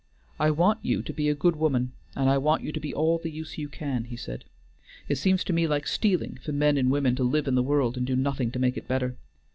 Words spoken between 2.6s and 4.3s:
you to be all the use you can," he